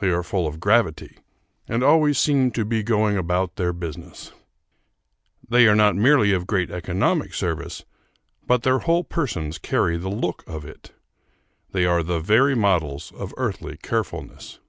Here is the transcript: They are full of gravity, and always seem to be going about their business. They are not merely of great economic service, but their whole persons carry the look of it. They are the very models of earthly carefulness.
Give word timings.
They 0.00 0.08
are 0.08 0.22
full 0.22 0.46
of 0.46 0.58
gravity, 0.58 1.18
and 1.68 1.84
always 1.84 2.16
seem 2.18 2.50
to 2.52 2.64
be 2.64 2.82
going 2.82 3.18
about 3.18 3.56
their 3.56 3.74
business. 3.74 4.32
They 5.46 5.66
are 5.68 5.74
not 5.74 5.94
merely 5.96 6.32
of 6.32 6.46
great 6.46 6.70
economic 6.70 7.34
service, 7.34 7.84
but 8.46 8.62
their 8.62 8.78
whole 8.78 9.04
persons 9.04 9.58
carry 9.58 9.98
the 9.98 10.08
look 10.08 10.44
of 10.46 10.64
it. 10.64 10.92
They 11.72 11.84
are 11.84 12.02
the 12.02 12.20
very 12.20 12.54
models 12.54 13.12
of 13.12 13.34
earthly 13.36 13.76
carefulness. 13.76 14.60